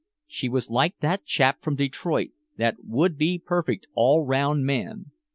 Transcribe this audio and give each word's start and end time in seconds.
She 0.25 0.49
was 0.49 0.71
like 0.71 0.97
that 1.01 1.25
chap 1.25 1.61
from 1.61 1.75
Detroit, 1.75 2.31
that 2.57 2.77
would 2.83 3.19
be 3.19 3.37
perfect 3.37 3.85
all 3.93 4.25
round 4.25 4.65
man. 4.65 5.11